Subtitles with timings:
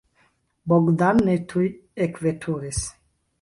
[0.71, 1.67] Bogdan ne tuj
[2.07, 2.81] ekveturis.